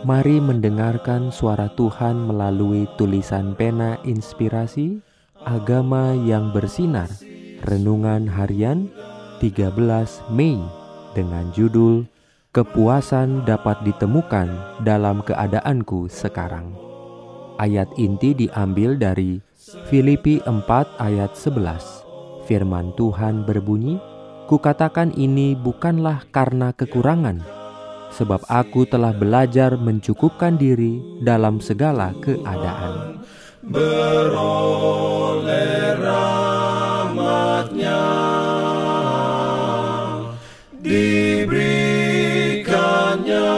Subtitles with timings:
[0.00, 5.04] Mari mendengarkan suara Tuhan melalui tulisan pena inspirasi
[5.44, 7.12] Agama yang bersinar
[7.68, 8.88] Renungan harian
[9.44, 9.76] 13
[10.32, 10.56] Mei
[11.12, 12.08] dengan judul
[12.56, 16.72] Kepuasan dapat ditemukan dalam keadaanku sekarang.
[17.60, 19.44] Ayat inti diambil dari
[19.92, 20.64] Filipi 4
[20.96, 24.00] ayat 11 Firman Tuhan berbunyi
[24.48, 27.59] Kukatakan ini bukanlah karena kekurangan
[28.14, 33.22] sebab aku telah belajar mencukupkan diri dalam segala keadaan.
[33.60, 34.40] Beroleh
[36.00, 38.00] rahmatnya
[40.80, 43.52] diberikannya